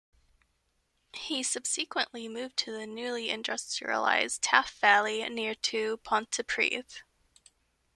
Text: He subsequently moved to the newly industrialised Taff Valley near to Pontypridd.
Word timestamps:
He 1.13 1.43
subsequently 1.43 2.27
moved 2.27 2.57
to 2.57 2.71
the 2.71 2.87
newly 2.87 3.27
industrialised 3.27 4.39
Taff 4.41 4.79
Valley 4.79 5.29
near 5.29 5.53
to 5.53 5.97
Pontypridd. 5.97 7.03